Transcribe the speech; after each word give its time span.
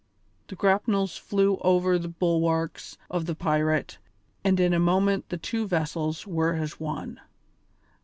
The 0.47 0.55
grapnels 0.55 1.15
flew 1.15 1.57
over 1.57 1.99
the 1.99 2.07
bulwarks 2.07 2.97
of 3.11 3.27
the 3.27 3.35
pirate, 3.35 3.99
and 4.43 4.59
in 4.59 4.73
a 4.73 4.79
moment 4.79 5.29
the 5.29 5.37
two 5.37 5.67
vessels 5.67 6.25
were 6.25 6.55
as 6.55 6.79
one. 6.79 7.21